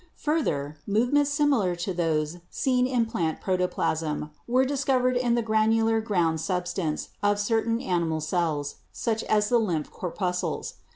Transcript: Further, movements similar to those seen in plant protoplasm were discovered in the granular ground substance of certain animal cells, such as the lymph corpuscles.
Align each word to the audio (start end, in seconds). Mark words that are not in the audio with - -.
Further, 0.23 0.77
movements 0.87 1.29
similar 1.29 1.75
to 1.75 1.93
those 1.93 2.37
seen 2.49 2.87
in 2.87 3.05
plant 3.05 3.39
protoplasm 3.39 4.31
were 4.47 4.65
discovered 4.65 5.15
in 5.15 5.35
the 5.35 5.43
granular 5.43 6.01
ground 6.01 6.41
substance 6.41 7.09
of 7.21 7.39
certain 7.39 7.79
animal 7.79 8.19
cells, 8.19 8.77
such 8.91 9.23
as 9.25 9.49
the 9.49 9.59
lymph 9.59 9.91
corpuscles. 9.91 10.73